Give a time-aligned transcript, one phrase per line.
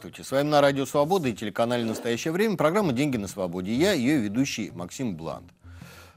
[0.00, 3.74] Здравствуйте, с вами на Радио Свобода и телеканале «Настоящее время» программа «Деньги на свободе».
[3.74, 5.52] Я ее ведущий Максим Блант.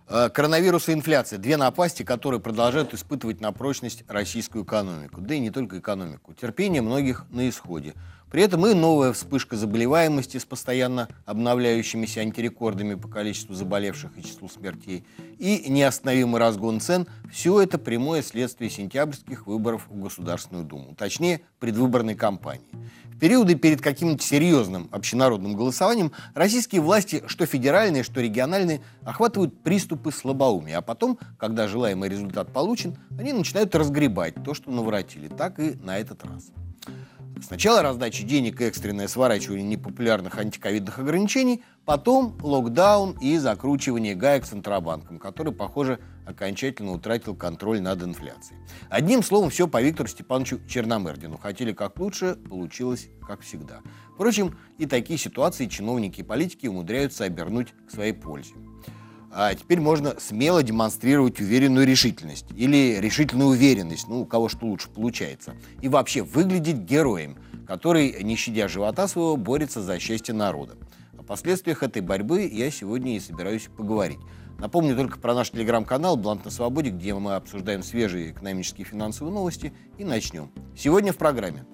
[0.08, 5.20] Э, коронавирус и инфляция– две напасти, которые продолжают испытывать на прочность российскую экономику.
[5.20, 6.34] Да и не только экономику.
[6.34, 7.94] Терпение многих на исходе.
[8.34, 14.50] При этом и новая вспышка заболеваемости с постоянно обновляющимися антирекордами по количеству заболевших и числу
[14.50, 15.06] смертей,
[15.38, 22.16] и неостановимый разгон цен– все это прямое следствие сентябрьских выборов в Государственную Думу, точнее, предвыборной
[22.16, 22.66] кампании.
[23.06, 30.12] В периоды перед каким-нибудь серьезным общенародным голосованием российские власти, что федеральные, что региональные, охватывают приступы
[30.12, 35.28] слабоумия, а потом, когда желаемый результат получен, они начинают разгребать то, что наворотили.
[35.28, 36.46] Так и на этот раз.
[37.46, 45.20] Сначала раздача денег и экстренное сворачивание непопулярных антиковидных ограничений, потом локдаун и закручивание гаек Центробанком,
[45.20, 48.62] который, похоже, окончательно утратил контроль над инфляцией.
[48.90, 51.38] Одним словом, все по Виктору Степановичу Черномырдину.
[51.38, 53.82] Хотели как лучше, получилось как всегда.
[54.16, 58.54] Впрочем, и такие ситуации чиновники и политики умудряются обернуть к своей пользе
[59.36, 64.90] а теперь можно смело демонстрировать уверенную решительность или решительную уверенность, ну, у кого что лучше
[64.90, 65.56] получается.
[65.82, 70.76] И вообще выглядеть героем, который, не щадя живота своего, борется за счастье народа.
[71.18, 74.20] О последствиях этой борьбы я сегодня и собираюсь поговорить.
[74.60, 79.34] Напомню только про наш телеграм-канал «Блант на свободе», где мы обсуждаем свежие экономические и финансовые
[79.34, 79.74] новости.
[79.98, 80.52] И начнем.
[80.78, 81.66] Сегодня в программе.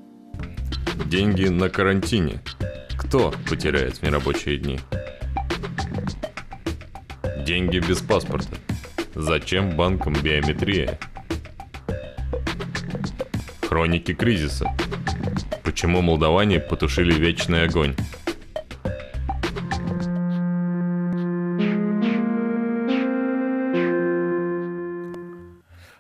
[1.06, 2.42] Деньги на карантине.
[2.98, 4.80] Кто потеряет нерабочие дни?
[7.50, 8.56] Деньги без паспорта.
[9.16, 11.00] Зачем банкам биометрия?
[13.68, 14.68] Хроники кризиса.
[15.64, 17.96] Почему молдаване потушили вечный огонь?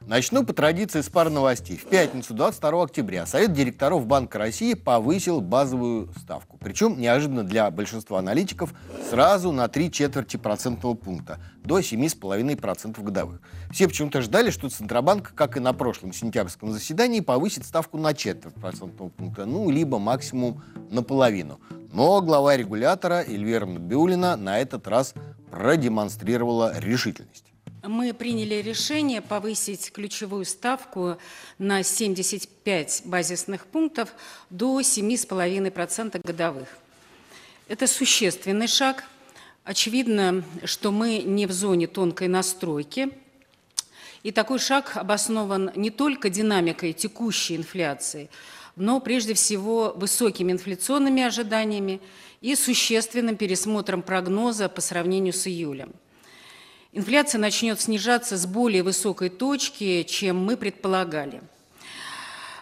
[0.09, 1.77] Начну по традиции с пары новостей.
[1.77, 6.57] В пятницу, 22 октября, Совет директоров Банка России повысил базовую ставку.
[6.57, 8.73] Причем неожиданно для большинства аналитиков
[9.07, 13.39] сразу на три четверти процентного пункта, до 7,5% годовых.
[13.69, 18.55] Все почему-то ждали, что Центробанк, как и на прошлом сентябрьском заседании, повысит ставку на четверть
[18.55, 21.59] процентного пункта, ну, либо максимум наполовину.
[21.93, 25.13] Но глава регулятора Эльвира Набиулина на этот раз
[25.51, 27.45] продемонстрировала решительность.
[27.83, 31.17] Мы приняли решение повысить ключевую ставку
[31.57, 34.13] на 75 базисных пунктов
[34.49, 36.67] до 7,5% годовых.
[37.69, 39.05] Это существенный шаг.
[39.63, 43.11] Очевидно, что мы не в зоне тонкой настройки.
[44.23, 48.29] И такой шаг обоснован не только динамикой текущей инфляции,
[48.75, 52.01] но прежде всего высокими инфляционными ожиданиями
[52.41, 55.93] и существенным пересмотром прогноза по сравнению с июлем.
[56.91, 61.41] Инфляция начнет снижаться с более высокой точки, чем мы предполагали.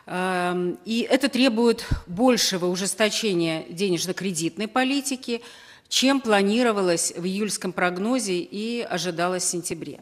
[0.05, 5.41] Эм, и это требует большего ужесточения денежно-кредитной политики,
[5.87, 10.01] чем планировалось в июльском прогнозе и ожидалось в сентябре.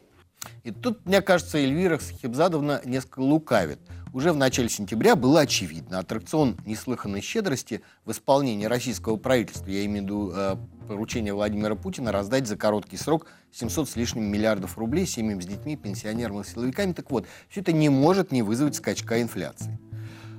[0.63, 3.79] И тут, мне кажется, Эльвира Схибзадовна несколько лукавит.
[4.15, 10.03] Уже в начале сентября было очевидно, аттракцион неслыханной щедрости в исполнении российского правительства, я имею
[10.03, 10.55] в виду э,
[10.87, 15.75] поручение Владимира Путина раздать за короткий срок 700 с лишним миллиардов рублей семьям с детьми,
[15.75, 16.93] пенсионерам и силовиками.
[16.93, 19.77] Так вот, все это не может не вызвать скачка инфляции.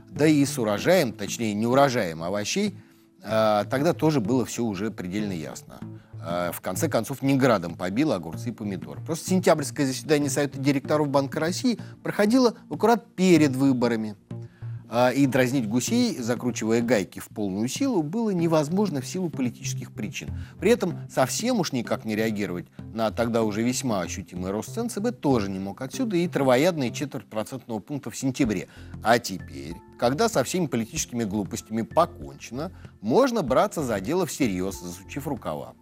[0.08, 2.74] Да и с урожаем, точнее не урожаем овощей,
[3.22, 5.80] э, тогда тоже было все уже предельно ясно.
[6.26, 9.00] Э, в конце концов, не градом побило огурцы и помидоры.
[9.02, 14.16] Просто сентябрьское заседание Совета директоров Банка России проходило аккурат перед выборами.
[14.88, 20.30] А, и дразнить гусей, закручивая гайки в полную силу, было невозможно в силу политических причин.
[20.60, 25.20] При этом совсем уж никак не реагировать на тогда уже весьма ощутимый рост цен ЦБ
[25.20, 28.68] тоже не мог отсюда и травоядные четверть процентного пункта в сентябре.
[29.02, 32.70] А теперь, когда со всеми политическими глупостями покончено,
[33.00, 35.74] можно браться за дело всерьез, засучив рукава.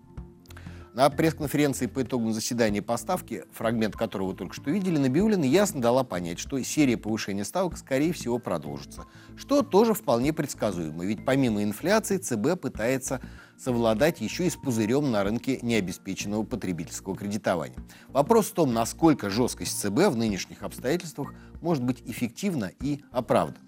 [0.95, 6.05] На пресс-конференции по итогам заседания поставки, фрагмент которого вы только что видели, Набиулина ясно дала
[6.05, 9.07] понять, что серия повышения ставок, скорее всего, продолжится.
[9.37, 13.21] Что тоже вполне предсказуемо, ведь помимо инфляции ЦБ пытается
[13.59, 17.79] совладать еще и с пузырем на рынке необеспеченного потребительского кредитования.
[18.11, 23.59] Вопрос в том, насколько жесткость ЦБ в нынешних обстоятельствах может быть эффективна и оправдана.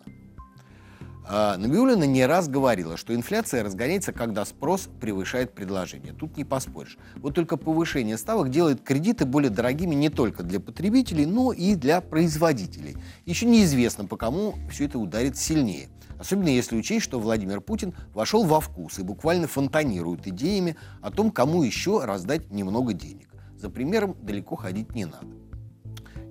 [1.29, 6.13] А, Набиулина не раз говорила, что инфляция разгоняется, когда спрос превышает предложение.
[6.13, 6.99] Тут не поспоришь.
[7.17, 12.01] Вот только повышение ставок делает кредиты более дорогими не только для потребителей, но и для
[12.01, 12.97] производителей.
[13.25, 15.89] Еще неизвестно, по кому все это ударит сильнее.
[16.17, 21.33] Особенно если учесть, что Владимир Путин вошел во вкус и буквально фонтанирует идеями о том,
[21.33, 23.29] кому еще раздать немного денег.
[23.57, 25.27] За примером далеко ходить не надо.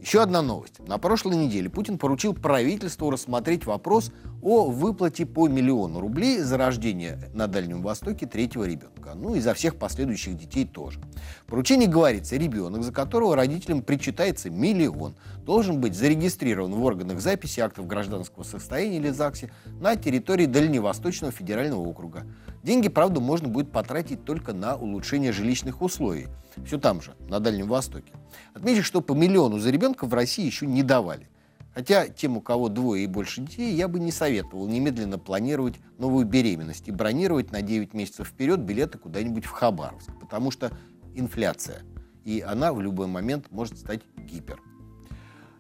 [0.06, 0.88] Еще одна новость.
[0.88, 4.12] На прошлой неделе Путин поручил правительству рассмотреть вопрос
[4.44, 9.14] о выплате по миллиону рублей за рождение на Дальнем Востоке третьего ребенка.
[9.16, 11.00] Ну и за всех последующих детей тоже.
[11.48, 17.60] В поручении говорится, ребенок, за которого родителям причитается миллион, должен быть зарегистрирован в органах записи
[17.60, 19.50] актов гражданского состояния или ЗАГСе
[19.80, 22.28] на территории Дальневосточного федерального округа.
[22.66, 26.30] Деньги, правда, можно будет потратить только на улучшение жилищных условий.
[26.66, 28.12] Все там же, на Дальнем Востоке.
[28.56, 31.30] Отмечу, что по миллиону за ребенка в России еще не давали.
[31.76, 36.26] Хотя тем, у кого двое и больше детей, я бы не советовал немедленно планировать новую
[36.26, 40.72] беременность и бронировать на 9 месяцев вперед билеты куда-нибудь в Хабаровск, потому что
[41.14, 41.84] инфляция,
[42.24, 44.60] и она в любой момент может стать гипер.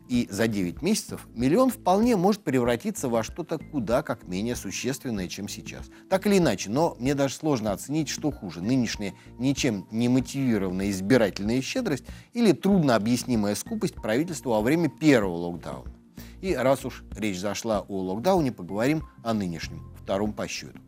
[0.08, 5.48] И за 9 месяцев миллион вполне может превратиться во что-то куда как менее существенное, чем
[5.48, 5.90] сейчас.
[6.10, 8.62] Так или иначе, но мне даже сложно оценить, что хуже.
[8.62, 15.92] Нынешняя ничем не мотивированная избирательная щедрость или трудно объяснимая скупость правительства во время первого локдауна.
[16.42, 20.80] И раз уж речь зашла о локдауне, поговорим о нынешнем, втором по счету.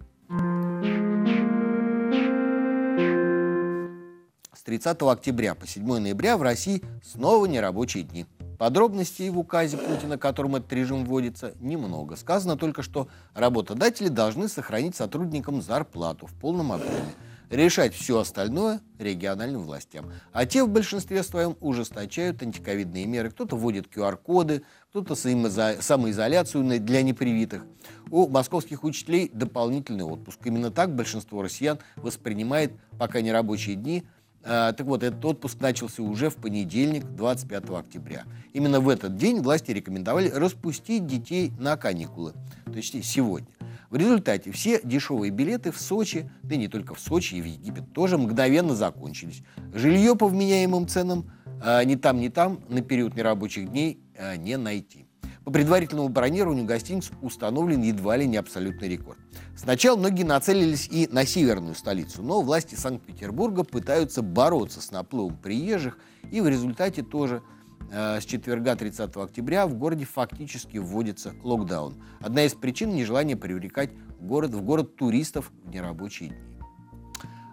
[4.53, 8.27] С 30 октября по 7 ноября в России снова нерабочие дни.
[8.57, 12.15] Подробностей в указе Путина, которым этот режим вводится, немного.
[12.15, 17.13] Сказано только, что работодатели должны сохранить сотрудникам зарплату в полном объеме,
[17.51, 20.11] решать все остальное региональным властям.
[20.33, 23.29] А те в большинстве своем ужесточают антиковидные меры.
[23.29, 27.63] Кто-то вводит QR-коды, кто-то самоизоляцию для непривитых.
[28.09, 30.39] У московских учителей дополнительный отпуск.
[30.45, 34.03] Именно так большинство россиян воспринимает пока не рабочие дни–
[34.47, 38.23] так вот, этот отпуск начался уже в понедельник, 25 октября.
[38.53, 42.33] Именно в этот день власти рекомендовали распустить детей на каникулы,
[42.65, 43.49] то есть сегодня.
[43.89, 47.45] В результате все дешевые билеты в Сочи, да и не только в Сочи, и в
[47.45, 49.43] Египет тоже мгновенно закончились.
[49.73, 54.57] Жилье по вменяемым ценам а, ни там, ни там на период нерабочих дней а, не
[54.57, 55.06] найти.
[55.47, 59.17] По предварительному бронированию гостиниц установлен едва ли не абсолютный рекорд.
[59.55, 65.99] Сначала многие нацелились и на северную столицу, но власти Санкт-Петербурга пытаются бороться с наплывом приезжих,
[66.33, 67.41] и в результате тоже
[67.89, 72.03] э, с четверга 30 октября в городе фактически вводится локдаун.
[72.19, 76.37] Одна из причин– нежелание привлекать город, в город туристов в нерабочие дни.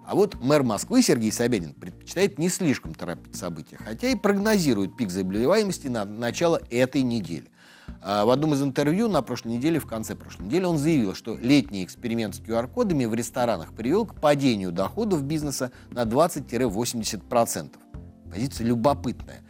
[0.05, 5.11] А вот мэр Москвы Сергей Собянин предпочитает не слишком торопить события, хотя и прогнозирует пик
[5.11, 7.53] заболеваемости на начало этой недели.
[8.07, 11.37] А, в одном из интервью на прошлой неделе, в конце прошлой недели, он заявил, что
[11.37, 17.71] летний эксперимент с QR-кодами в ресторанах привел к падению доходов бизнеса на 20-80%.
[18.31, 19.41] Позиция любопытная.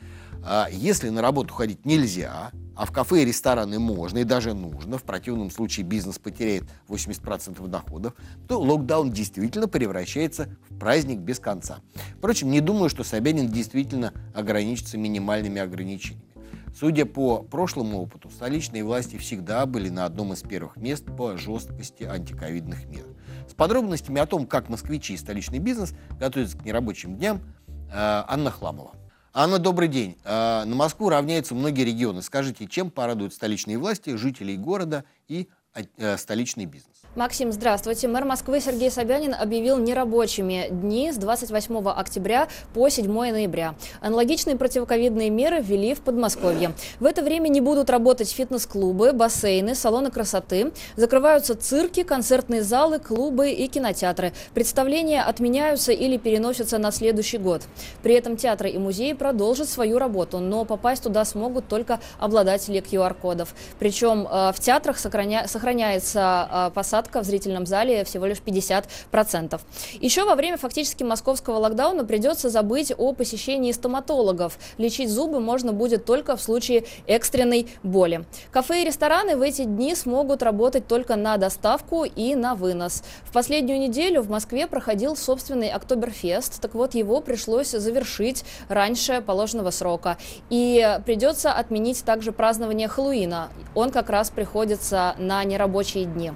[0.45, 4.99] А, если на работу ходить нельзя, а в кафе и рестораны можно и даже нужно,
[4.99, 8.15] в противном случае бизнес потеряет 80% доходов,
[8.47, 11.79] то локдаун действительно превращается в праздник без конца.
[12.19, 16.34] Впрочем, не думаю, что Собянин действительно ограничится минимальными ограничениями.
[16.75, 22.03] Судя по прошлому опыту, столичные власти всегда были на одном из первых мест по жесткости
[22.03, 23.05] антиковидных мер.
[23.49, 28.51] С подробностями о том, как москвичи и столичный бизнес готовятся к нерабочим дням, э, Анна
[28.51, 28.91] Хламова.
[29.33, 30.17] Анна, добрый день.
[30.25, 32.23] Э, на Москву равняются многие регионы.
[32.23, 37.04] Скажите, чем порадуют столичные власти, жителей города и э, столичный бизнес?
[37.17, 38.09] Максим, здравствуйте.
[38.09, 43.77] Мэр Москвы Сергей Собянин объявил нерабочими дни с 28 октября по 7 ноября.
[44.01, 46.73] Аналогичные противоковидные меры ввели в Подмосковье.
[46.99, 50.73] В это время не будут работать фитнес-клубы, бассейны, салоны красоты.
[50.97, 54.33] Закрываются цирки, концертные залы, клубы и кинотеатры.
[54.53, 57.63] Представления отменяются или переносятся на следующий год.
[58.03, 63.55] При этом театры и музеи продолжат свою работу, но попасть туда смогут только обладатели QR-кодов.
[63.79, 69.61] Причем э, в театрах сохраняется э, посадка посадка в зрительном зале всего лишь 50%.
[70.01, 74.59] Еще во время фактически московского локдауна придется забыть о посещении стоматологов.
[74.79, 78.25] Лечить зубы можно будет только в случае экстренной боли.
[78.51, 83.03] Кафе и рестораны в эти дни смогут работать только на доставку и на вынос.
[83.25, 86.61] В последнюю неделю в Москве проходил собственный Октоберфест.
[86.61, 90.17] Так вот, его пришлось завершить раньше положенного срока.
[90.51, 93.49] И придется отменить также празднование Хэллоуина.
[93.75, 96.33] Он как раз приходится на нерабочие дни.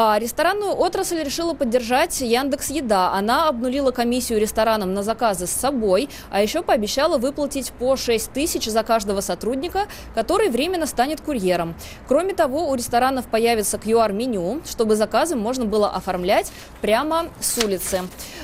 [0.00, 3.14] А, ресторанную отрасль решила поддержать Яндекс Еда.
[3.14, 8.66] Она обнулила комиссию ресторанам на заказы с собой, а еще пообещала выплатить по 6 тысяч
[8.66, 11.74] за каждого сотрудника, который временно станет курьером.
[12.06, 18.02] Кроме того, у ресторанов появится QR-меню, чтобы заказы можно было оформлять прямо с улицы.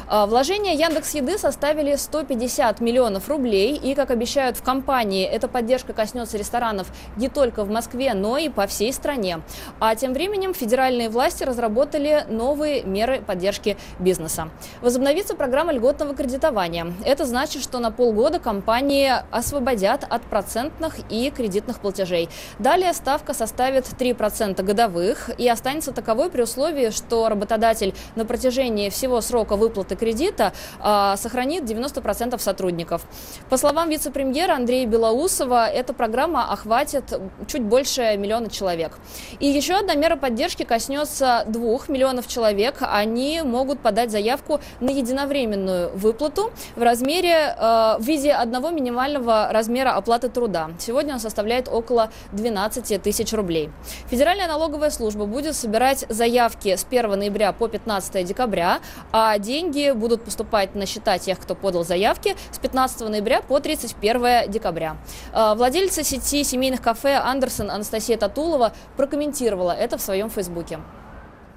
[0.08, 5.92] А, вложения Яндекс Еды составили 150 миллионов рублей, и, как обещают в компании, эта поддержка
[5.92, 9.38] коснется ресторанов не только в Москве, но и по всей стране.
[9.78, 14.48] А тем временем федеральные власти разработали новые меры поддержки бизнеса.
[14.80, 16.92] Возобновится программа льготного кредитования.
[17.04, 22.28] Это значит, что на полгода компании освободят от процентных и кредитных платежей.
[22.58, 29.20] Далее ставка составит 3% годовых и останется таковой при условии, что работодатель на протяжении всего
[29.20, 33.02] срока выплаты кредита э, сохранит 90% сотрудников.
[33.50, 37.12] По словам вице-премьера Андрея Белоусова, эта программа охватит
[37.46, 38.98] чуть больше миллиона человек.
[39.40, 42.76] И еще одна мера поддержки коснется двух миллионов человек.
[42.80, 49.96] Они могут подать заявку на единовременную выплату в размере, э, в виде одного минимального размера
[49.96, 50.70] оплаты труда.
[50.78, 53.70] Сегодня он составляет около 12 тысяч рублей.
[54.08, 58.80] Федеральная налоговая служба будет собирать заявки с 1 ноября по 15 декабря,
[59.12, 64.50] а деньги будут поступать на счета тех, кто подал заявки с 15 ноября по 31
[64.50, 64.96] декабря.
[65.32, 70.78] Э, владельца сети семейных кафе «Андерсон» Анастасия Татулова прокомментировала это в своем фейсбуке.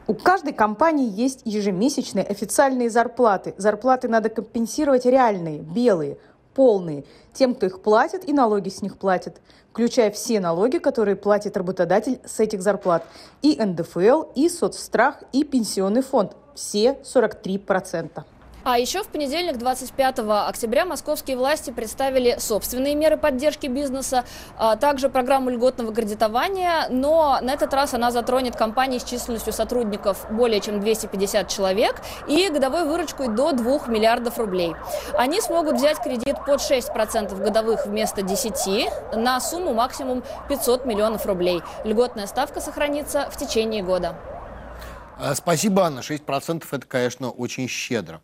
[0.07, 3.53] У каждой компании есть ежемесячные официальные зарплаты.
[3.57, 6.17] Зарплаты надо компенсировать реальные, белые,
[6.55, 11.57] полные, тем, кто их платит и налоги с них платит, включая все налоги, которые платит
[11.57, 13.03] работодатель с этих зарплат,
[13.41, 18.23] и НДФЛ, и соцстрах, и пенсионный фонд, все 43%.
[18.63, 24.25] А еще в понедельник, 25 октября, московские власти представили собственные меры поддержки бизнеса,
[24.57, 30.25] а также программу льготного кредитования, но на этот раз она затронет компании с численностью сотрудников
[30.31, 34.75] более чем 250 человек и годовой выручкой до 2 миллиардов рублей.
[35.13, 41.61] Они смогут взять кредит под 6% годовых вместо 10 на сумму максимум 500 миллионов рублей.
[41.85, 44.15] Льготная ставка сохранится в течение года.
[45.35, 46.01] Спасибо, Анна.
[46.01, 48.21] 6% это, конечно, очень щедро.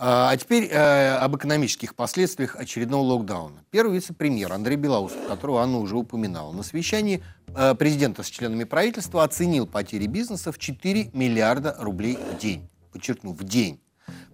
[0.00, 3.64] А теперь э, об экономических последствиях очередного локдауна.
[3.72, 9.24] Первый вице-премьер Андрей Белоусов, которого Анна уже упоминала, на совещании э, президента с членами правительства
[9.24, 12.68] оценил потери бизнеса в 4 миллиарда рублей в день.
[12.92, 13.80] Подчеркну, в день.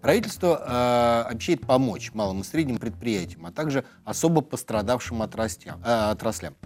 [0.03, 6.57] Правительство э, обещает помочь малым и средним предприятиям, а также особо пострадавшим отрастям, э, отраслям.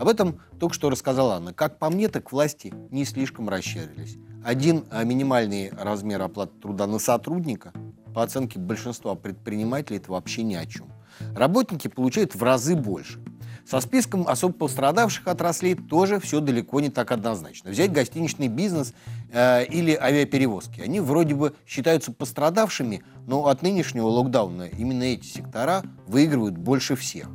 [0.00, 1.54] Об этом только что рассказала Анна.
[1.54, 4.16] Как по мне, так власти не слишком расщедрились.
[4.44, 7.72] Один э, минимальный размер оплаты труда на сотрудника
[8.18, 10.90] по оценке большинства предпринимателей, это вообще ни о чем.
[11.36, 13.20] Работники получают в разы больше.
[13.64, 17.70] Со списком особо пострадавших отраслей тоже все далеко не так однозначно.
[17.70, 18.92] Взять гостиничный бизнес
[19.30, 20.80] э, или авиаперевозки.
[20.80, 27.28] Они вроде бы считаются пострадавшими, но от нынешнего локдауна именно эти сектора выигрывают больше всех.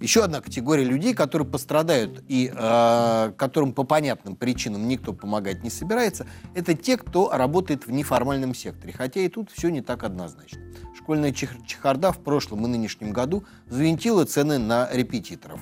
[0.00, 5.70] Еще одна категория людей, которые пострадают и э, которым по понятным причинам никто помогать не
[5.70, 8.92] собирается, это те, кто работает в неформальном секторе.
[8.92, 10.60] Хотя и тут все не так однозначно.
[10.96, 15.60] Школьная чехарда в прошлом и нынешнем году завинтила цены на репетиторов.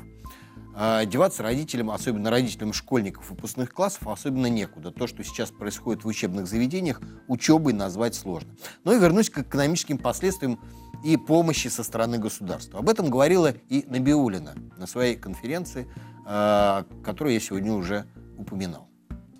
[0.74, 4.90] Э, деваться родителям, особенно родителям школьников выпускных классов, особенно некуда.
[4.90, 8.54] То, что сейчас происходит в учебных заведениях, учебой назвать сложно.
[8.84, 10.58] Но и вернусь к экономическим последствиям
[11.04, 12.78] и помощи со стороны государства.
[12.78, 15.86] Об этом говорила и Набиулина на своей конференции,
[16.26, 18.06] э, которую я сегодня уже
[18.38, 18.88] упоминал.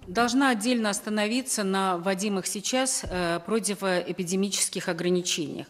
[0.06, 5.68] Должна отдельно остановиться на вводимых сейчас э, противоэпидемических ограничениях.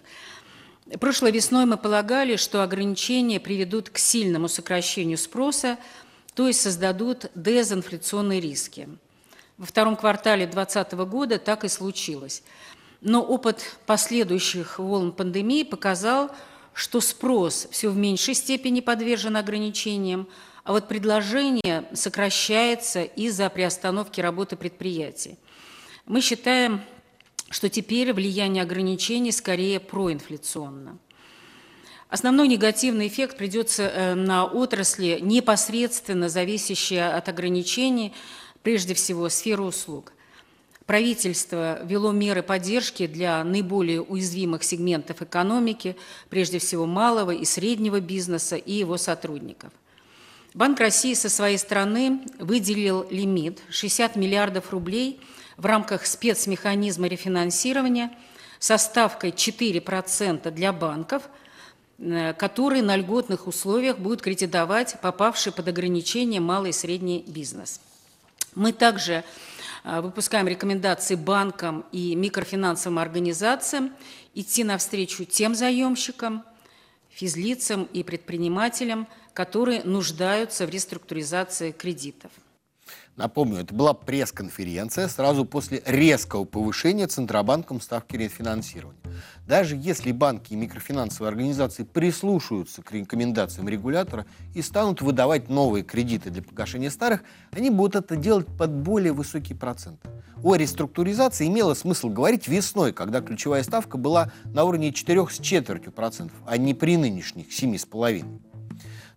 [1.00, 5.78] Прошлой весной мы полагали, что ограничения приведут к сильному сокращению спроса,
[6.34, 8.88] то есть создадут дезинфляционные риски.
[9.58, 12.42] Во втором квартале 2020 года так и случилось–
[13.02, 16.30] но опыт последующих волн пандемии показал,
[16.72, 20.28] что спрос все в меньшей степени подвержен ограничениям,
[20.62, 25.36] а вот предложение сокращается из-за приостановки работы предприятий.
[26.06, 26.80] Мы считаем,
[27.52, 30.98] что теперь влияние ограничений скорее проинфляционно.
[32.08, 38.12] Основной негативный эффект придется э, на отрасли, непосредственно зависящие от ограничений,
[38.62, 40.12] прежде всего сферу услуг–
[40.86, 45.96] Правительство вело меры поддержки для наиболее уязвимых сегментов экономики,
[46.28, 49.72] прежде всего малого и среднего бизнеса и его сотрудников.
[50.54, 55.20] Банк России со своей стороны выделил лимит 60 миллиардов рублей
[55.56, 58.10] в рамках спецмеханизма рефинансирования
[58.58, 61.22] со ставкой 4% для банков,
[61.98, 67.80] э, которые на льготных условиях будут кредитовать попавший под ограничение малый и средний бизнес.
[68.54, 69.24] Мы также
[69.84, 73.92] Э, выпускаем рекомендации банкам и микрофинансовым организациям
[74.34, 76.44] идти навстречу тем заемщикам,
[77.10, 82.30] физлицам и предпринимателям, которые нуждаются в реструктуризации кредитов.
[83.16, 88.98] Напомню, это была пресс-конференция сразу после резкого повышения Центробанком ставки рефинансирования.
[89.46, 96.30] Даже если банки и микрофинансовые организации прислушаются к рекомендациям регулятора и станут выдавать новые кредиты
[96.30, 97.22] для погашения старых,
[97.52, 100.08] они будут это делать под более высокие проценты.
[100.42, 105.92] О реструктуризации имело смысл говорить весной, когда ключевая ставка была на уровне 4 с четвертью
[105.92, 108.51] процентов, а не при нынешних 7,5.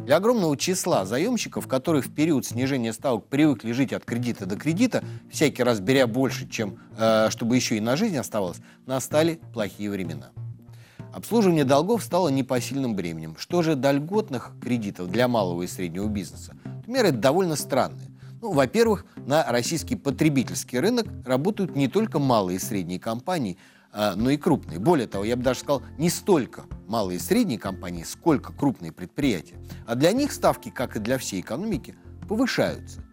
[0.05, 5.03] Для огромного числа заемщиков, которые в период снижения ставок привыкли жить от кредита до кредита,
[5.31, 10.29] всякий раз беря больше, чем э, чтобы еще и на жизнь оставалось, настали плохие времена.
[11.11, 13.35] Обслуживание долгов стало непосильным бременем.
[13.39, 16.55] Что же до льготных кредитов для малого и среднего бизнеса?
[16.85, 18.11] Меры довольно странные.
[18.41, 23.57] Ну, во-первых, на российский потребительский рынок работают не только малые и средние компании,
[23.95, 24.79] но и крупные.
[24.79, 29.55] Более того, я бы даже сказал, не столько малые и средние компании, сколько крупные предприятия.
[29.87, 31.95] А для них ставки, как и для всей экономики,
[32.27, 33.03] повышаются.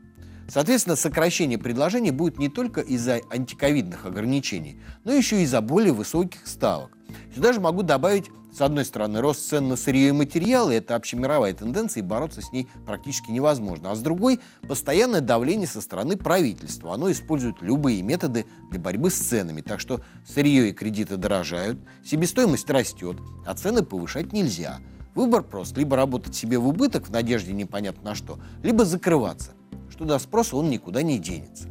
[0.52, 6.46] Соответственно, сокращение предложений будет не только из-за антиковидных ограничений, но еще и из-за более высоких
[6.46, 6.90] ставок.
[7.34, 11.54] Сюда же могу добавить с одной стороны, рост цен на сырье и материалы– это общемировая
[11.54, 13.92] тенденция, и бороться с ней практически невозможно.
[13.92, 16.92] А с другой– постоянное давление со стороны правительства.
[16.92, 19.62] Оно использует любые методы для борьбы с ценами.
[19.62, 23.16] Так что сырье и кредиты дорожают, себестоимость растет,
[23.46, 24.80] а цены повышать нельзя.
[25.14, 29.52] Выбор прост– либо работать себе в убыток в надежде непонятно на что, либо закрываться.
[29.90, 31.68] Что до спроса он никуда не денется.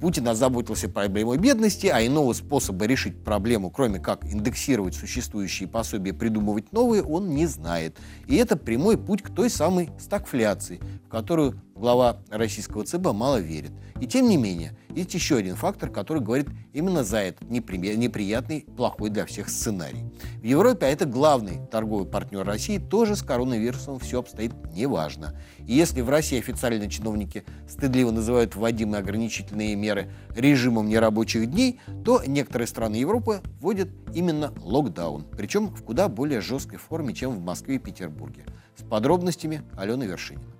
[0.00, 6.72] Путин озаботился проблемой бедности, а иного способа решить проблему, кроме как индексировать существующие пособия, придумывать
[6.72, 7.98] новые, он не знает.
[8.26, 13.72] И это прямой путь к той самой стагфляции, в которую глава российского ЦБ мало верит.
[14.00, 19.10] И тем не менее, есть еще один фактор, который говорит именно за этот неприятный, плохой
[19.10, 20.04] для всех сценарий.
[20.36, 25.38] В Европе, а это главный торговый партнер России, тоже с коронавирусом все обстоит неважно.
[25.58, 32.22] И если в России официально чиновники стыдливо называют вводимые ограничительные меры режимом нерабочих дней, то
[32.26, 37.76] некоторые страны Европы вводят именно локдаун, причем в куда более жесткой форме, чем в Москве
[37.76, 38.44] и Петербурге.
[38.76, 40.59] С подробностями Алена Вершинина.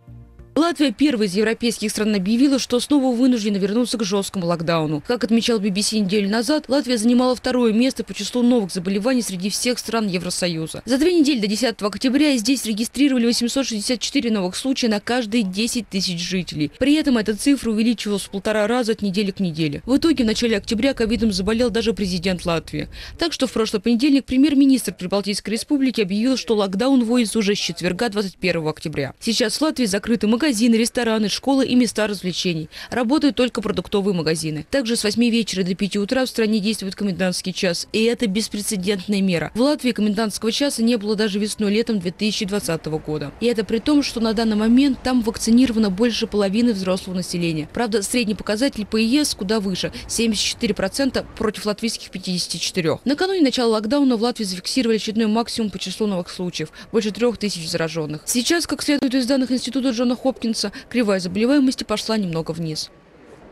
[0.61, 5.03] Латвия первой из европейских стран объявила, что снова вынуждена вернуться к жесткому локдауну.
[5.07, 9.79] Как отмечал BBC неделю назад, Латвия занимала второе место по числу новых заболеваний среди всех
[9.79, 10.83] стран Евросоюза.
[10.85, 16.21] За две недели до 10 октября здесь регистрировали 864 новых случая на каждые 10 тысяч
[16.21, 16.71] жителей.
[16.79, 19.81] При этом эта цифра увеличивалась в полтора раза от недели к неделе.
[19.87, 22.91] В итоге в начале октября ковидом заболел даже президент Латвии.
[23.19, 28.11] Так что в прошлый понедельник премьер-министр Прибалтийской республики объявил, что локдаун вводится уже с четверга
[28.11, 29.15] 21 октября.
[29.21, 32.69] Сейчас в Латвии закрыты магазины Магазины, рестораны, школы и места развлечений.
[32.91, 34.67] Работают только продуктовые магазины.
[34.69, 37.87] Также с 8 вечера до 5 утра в стране действует комендантский час.
[37.93, 39.53] И это беспрецедентная мера.
[39.55, 43.31] В Латвии комендантского часа не было даже весной-летом 2020 года.
[43.39, 47.69] И это при том, что на данный момент там вакцинировано больше половины взрослого населения.
[47.73, 53.03] Правда, средний показатель по ЕС куда выше– 74% против латвийских 54%.
[53.05, 57.69] Накануне начала локдауна в Латвии зафиксировали очередной максимум по числу новых случаев– больше трех тысяч
[57.69, 58.23] зараженных.
[58.25, 62.89] Сейчас, как следует из данных Института Джона Хопкинса, Хопкинса, кривая заболеваемости пошла немного вниз.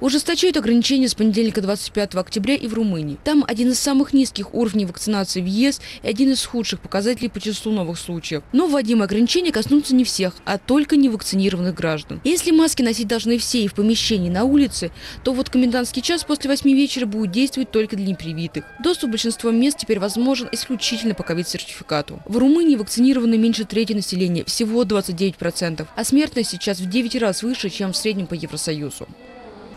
[0.01, 3.19] Ужесточают ограничения с понедельника 25 октября и в Румынии.
[3.25, 7.41] Там один из самых низких уровней вакцинации в ЕС и один из худших показателей по
[7.41, 8.43] числу новых случаев.
[8.53, 12.21] Но вводимые ограничения коснутся не всех, а только невакцинированных граждан.
[12.23, 14.93] Если маски носить должны все и в помещении, и на улице,
[15.25, 18.65] то вот комендантский час после 8 вечера будет действовать только для непривитых.
[18.83, 22.21] Доступ большинства мест теперь возможен исключительно по ковид-сертификату.
[22.25, 27.71] В Румынии вакцинированы меньше трети населения, всего 29%, а смертность сейчас в 9 раз выше,
[27.71, 29.09] чем в среднем по Евросоюзу.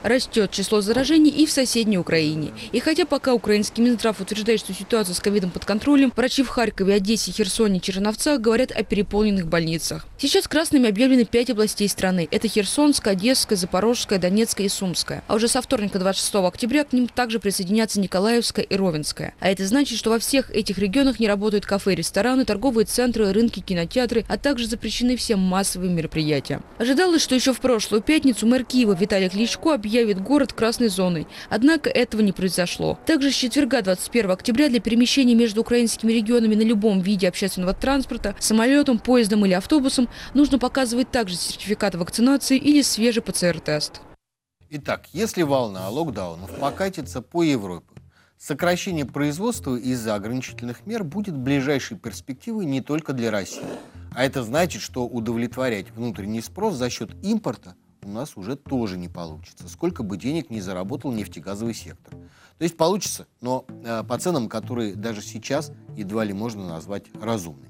[0.04, 2.52] Растет число заражений и в соседней Украине.
[2.72, 6.96] И хотя пока украинский Минздрав утверждает, что ситуация с ковидом под контролем, врачи в Харькове,
[6.96, 10.08] Одессе, Херсоне Черновцах говорят о переполненных больницах.
[10.18, 12.28] Сейчас красными объявлены пять областей страны.
[12.32, 15.24] Это Херсонская, Одесская, Запорожская, Донецкая и Сумская.
[15.28, 19.36] А уже со вторника 26 октября к ним также присоединятся Николаевская и Ровенская.
[19.40, 23.60] А это значит, что во всех этих регионах не работают кафе, рестораны, торговые центры, рынки,
[23.60, 26.62] кинотеатры, а также запрещены все массовые мероприятия.
[26.80, 31.28] Ожидалось, что еще в прошлую пятницу мэр Киева Виталий Кличко объявил объявит город красной зоной.
[31.50, 32.98] Однако этого не произошло.
[33.06, 38.34] Также с четверга 21 октября для перемещения между украинскими регионами на любом виде общественного транспорта,
[38.40, 44.00] самолетом, поездом или автобусом нужно показывать также сертификат вакцинации или свежий ПЦР-тест.
[44.70, 47.88] Итак, если волна локдаунов покатится по Европе,
[48.38, 53.66] сокращение производства из-за ограничительных мер будет ближайшей перспективой не только для России.
[54.16, 59.08] А это значит, что удовлетворять внутренний спрос за счет импорта у нас уже тоже не
[59.08, 62.14] получится, сколько бы денег не заработал нефтегазовый сектор.
[62.58, 67.70] То есть получится, но э, по ценам, которые даже сейчас едва ли можно назвать разумными.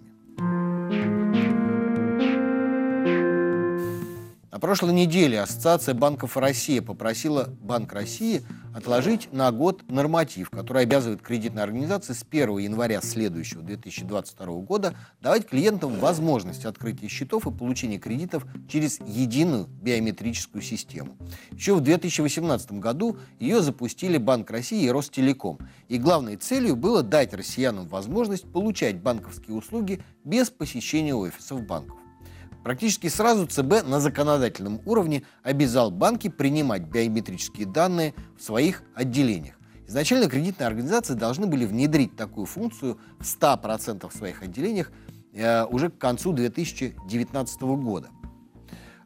[4.51, 8.43] На прошлой неделе Ассоциация банков России попросила Банк России
[8.75, 15.47] отложить на год норматив, который обязывает кредитные организации с 1 января следующего 2022 года давать
[15.47, 21.17] клиентам возможность открытия счетов и получения кредитов через единую биометрическую систему.
[21.51, 25.59] Еще в 2018 году ее запустили Банк России и Ростелеком.
[25.87, 32.00] И главной целью было дать россиянам возможность получать банковские услуги без посещения офисов банков.
[32.63, 39.55] Практически сразу ЦБ на законодательном уровне обязал банки принимать биометрические данные в своих отделениях.
[39.87, 44.91] Изначально кредитные организации должны были внедрить такую функцию в 100% своих отделениях
[45.33, 48.09] э, уже к концу 2019 года.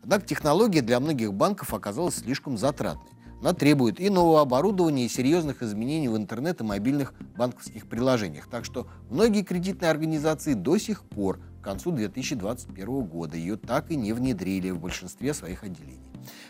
[0.04, 3.10] Однако технология для многих банков оказалась слишком затратной.
[3.42, 8.48] Она требует и нового оборудования, и серьезных изменений в интернет и мобильных банковских приложениях.
[8.48, 13.36] Так что многие кредитные организации до сих пор концу 2021 года.
[13.36, 16.00] Ее так и не внедрили в большинстве своих отделений.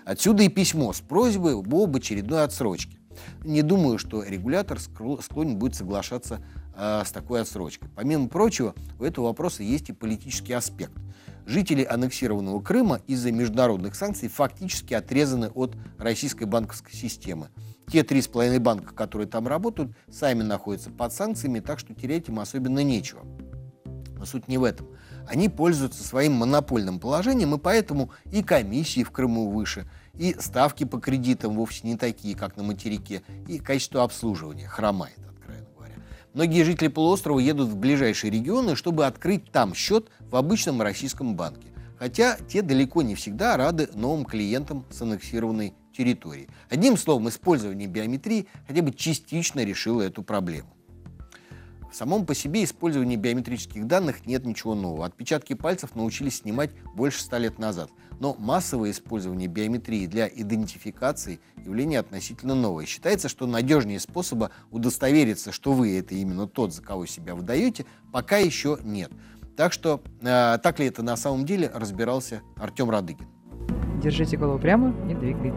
[0.03, 2.97] Отсюда и письмо с просьбой об очередной отсрочке.
[3.43, 6.41] Не думаю, что регулятор склонен будет соглашаться
[6.75, 7.89] э, с такой отсрочкой.
[7.95, 10.93] Помимо прочего, у этого вопроса есть и политический аспект.
[11.45, 17.49] Жители аннексированного Крыма из-за международных санкций фактически отрезаны от российской банковской системы.
[17.89, 22.27] Те три с половиной банка, которые там работают, сами находятся под санкциями, так что терять
[22.27, 23.21] им особенно нечего.
[24.17, 24.87] Но суть не в этом.
[25.27, 30.99] Они пользуются своим монопольным положением, и поэтому и комиссии в Крыму выше, и ставки по
[30.99, 35.95] кредитам вовсе не такие, как на материке, и качество обслуживания хромает, откровенно говоря.
[36.33, 41.69] Многие жители полуострова едут в ближайшие регионы, чтобы открыть там счет в обычном российском банке.
[41.97, 46.49] Хотя те далеко не всегда рады новым клиентам с аннексированной территории.
[46.69, 50.74] Одним словом, использование биометрии хотя бы частично решило эту проблему.
[51.95, 55.05] Самом по себе использовании биометрических данных нет ничего нового.
[55.05, 57.89] Отпечатки пальцев научились снимать больше ста лет назад.
[58.19, 62.85] Но массовое использование биометрии для идентификации явление относительно новое.
[62.85, 68.39] Считается, что надежнее способа удостовериться, что вы это именно тот, за кого себя выдаете, пока
[68.39, 69.13] еще нет.
[69.55, 73.34] Так что, э, так ли это на самом деле, разбирался Артем Радыгин.
[74.05, 75.51] Держите голову прямо, не двигайте.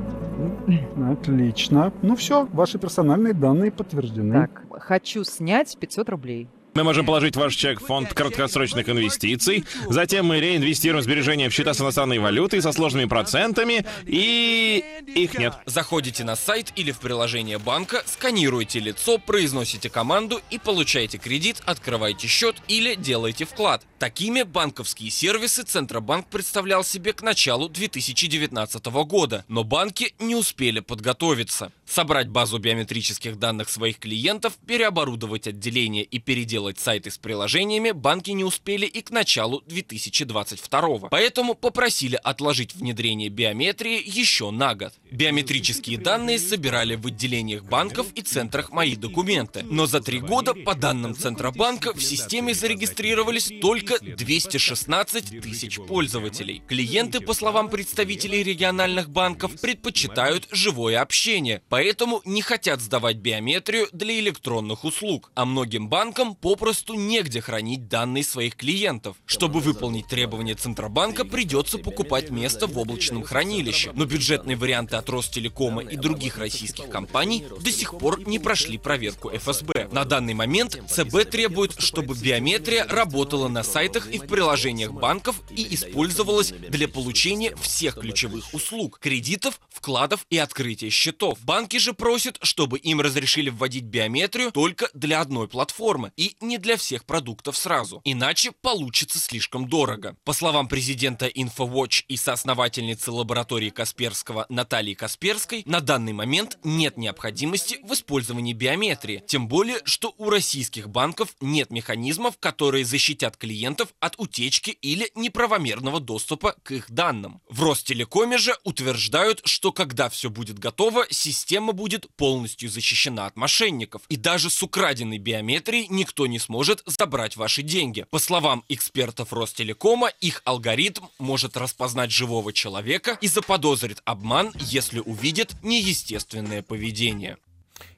[1.11, 1.93] Отлично.
[2.01, 4.33] Ну все, ваши персональные данные подтверждены.
[4.33, 6.49] Так, хочу снять 500 рублей.
[6.79, 11.75] Мы можем положить ваш чек в фонд краткосрочных инвестиций, затем мы реинвестируем сбережения в счета
[11.75, 15.55] с иностранной валютой со сложными процентами, и их нет.
[15.67, 22.29] Заходите на сайт или в приложение банка, сканируете лицо, произносите команду и получаете кредит, открываете
[22.29, 23.85] счет или делаете вклад.
[23.99, 31.73] Такими банковские сервисы Центробанк представлял себе к началу 2019 года, но банки не успели подготовиться.
[31.85, 38.45] Собрать базу биометрических данных своих клиентов, переоборудовать отделения и переделать сайты с приложениями банки не
[38.45, 41.09] успели и к началу 2022.
[41.11, 44.93] Поэтому попросили отложить внедрение биометрии еще на год.
[45.11, 49.65] Биометрические данные собирали в отделениях банков и центрах «Мои документы».
[49.65, 56.63] Но за три года, по данным Центробанка, в системе зарегистрировались только только 216 тысяч пользователей.
[56.67, 64.19] Клиенты, по словам представителей региональных банков, предпочитают живое общение, поэтому не хотят сдавать биометрию для
[64.19, 69.17] электронных услуг, а многим банкам попросту негде хранить данные своих клиентов.
[69.27, 75.83] Чтобы выполнить требования Центробанка, придется покупать место в облачном хранилище, но бюджетные варианты от Ростелекома
[75.83, 79.89] и других российских компаний до сих пор не прошли проверку ФСБ.
[79.93, 85.73] На данный момент ЦБ требует, чтобы биометрия работала на сайтах и в приложениях банков и
[85.77, 91.39] использовалась для получения всех ключевых услуг, кредитов, вкладов и открытия счетов.
[91.45, 96.77] Банки же просят, чтобы им разрешили вводить биометрию только для одной платформы и не для
[96.77, 98.01] всех продуктов сразу.
[98.05, 100.17] Иначе получится слишком дорого.
[100.25, 107.79] По словам президента InfoWatch и соосновательницы лаборатории Касперского Натальи Касперской, на данный момент нет необходимости
[107.83, 109.23] в использовании биометрии.
[109.27, 116.01] Тем более, что у российских банков нет механизмов, которые защитят клиентов от утечки или неправомерного
[116.01, 117.43] доступа к их данным.
[117.51, 124.03] В Ростелекоме же утверждают, что когда все будет готово, система будет полностью защищена от мошенников.
[124.09, 128.07] И даже с украденной биометрией никто не сможет забрать ваши деньги.
[128.11, 135.55] По словам экспертов Ростелекома, их алгоритм может распознать живого человека и заподозрит обман, если увидит
[135.63, 137.39] неестественное поведение.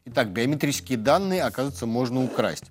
[0.06, 2.64] Итак, биометрические данные, оказывается, можно украсть.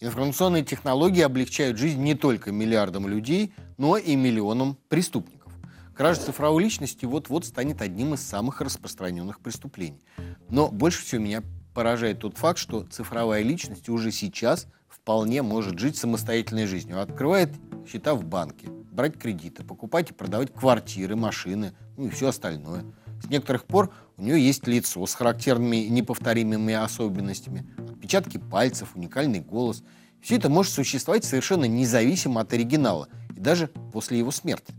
[0.00, 5.52] Информационные технологии облегчают жизнь не только миллиардам людей, но и миллионам преступников.
[5.96, 10.02] Кража цифровой личности вот-вот станет одним из самых распространенных преступлений.
[10.50, 11.42] Но больше всего меня
[11.74, 17.00] поражает тот факт, что цифровая личность уже сейчас вполне может жить самостоятельной жизнью.
[17.00, 17.50] Открывает
[17.86, 22.84] счета в банке, брать кредиты, покупать и продавать квартиры, машины, ну и все остальное.
[23.22, 29.82] С некоторых пор у нее есть лицо с характерными неповторимыми особенностями, отпечатки пальцев, уникальный голос.
[30.20, 34.74] Все это может существовать совершенно независимо от оригинала и даже после его смерти.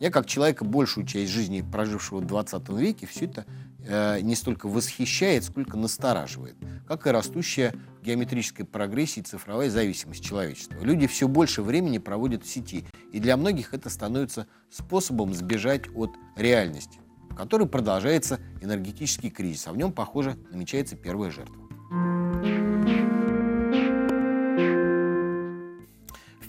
[0.00, 3.46] Я, как человека, большую часть жизни прожившего в 20 веке, все это
[3.86, 6.56] не столько восхищает, сколько настораживает,
[6.88, 10.78] как и растущая в геометрической прогрессии цифровая зависимость человечества.
[10.80, 16.10] Люди все больше времени проводят в сети, и для многих это становится способом сбежать от
[16.36, 16.98] реальности,
[17.30, 21.63] в которой продолжается энергетический кризис, а в нем, похоже, намечается первая жертва.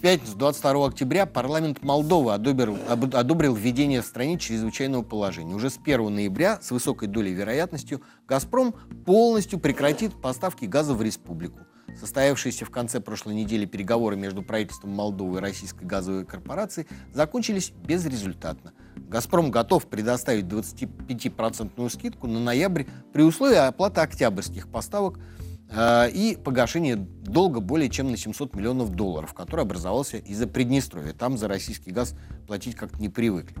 [0.06, 5.52] Пятницу 22 октября парламент Молдовы одобрил, одобрил введение в стране чрезвычайного положения.
[5.52, 8.72] Уже с 1 ноября с высокой долей вероятностью «Газпром»
[9.04, 11.58] полностью прекратит поставки газа в республику.
[11.98, 18.74] Состоявшиеся в конце прошлой недели переговоры между правительством Молдовы и Российской газовой корпорацией закончились безрезультатно.
[19.08, 25.18] «Газпром» готов предоставить 25% скидку на ноябрь при условии оплаты октябрьских поставок–
[25.74, 31.12] и погашение долга более чем на 700 миллионов долларов, который образовался из-за Приднестровья.
[31.12, 32.14] Там за российский газ
[32.46, 33.56] платить как-то не привыкли.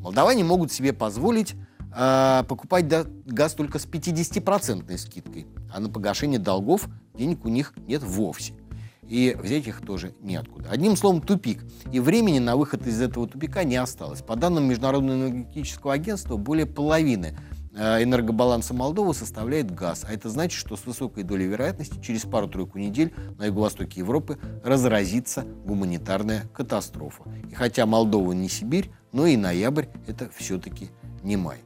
[0.00, 1.54] Молдаване могут себе позволить
[1.94, 2.86] э, покупать
[3.26, 8.54] газ только с 50% скидкой, а на погашение долгов денег у них нет вовсе.
[9.02, 10.68] И взять их тоже неоткуда.
[10.70, 11.64] Одним словом, тупик.
[11.92, 14.20] И времени на выход из этого тупика не осталось.
[14.20, 17.38] По данным Международного энергетического агентства, более половины
[17.78, 20.04] энергобаланса Молдовы составляет газ.
[20.08, 25.42] А это значит, что с высокой долей вероятности через пару-тройку недель на юго-востоке Европы разразится
[25.64, 27.22] гуманитарная катастрофа.
[27.50, 30.90] И хотя Молдова не Сибирь, но и ноябрь это все-таки
[31.22, 31.58] не май.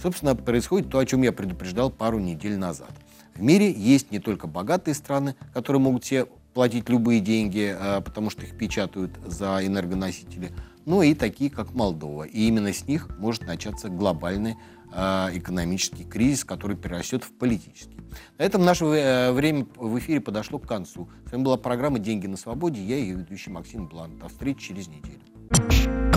[0.00, 2.90] Собственно, происходит то, о чем я предупреждал пару недель назад.
[3.34, 8.28] В мире есть не только богатые страны, которые могут себе платить любые деньги, э, потому
[8.28, 10.52] что их печатают за энергоносители,
[10.84, 12.24] но и такие, как Молдова.
[12.24, 18.00] И именно с них может начаться глобальный Э, экономический кризис, который перерастет в политический.
[18.38, 21.08] На этом наше э, время в эфире подошло к концу.
[21.26, 22.82] С вами была программа «Деньги на свободе».
[22.82, 24.18] Я ее ведущий Максим Блан.
[24.18, 26.09] До встречи через неделю.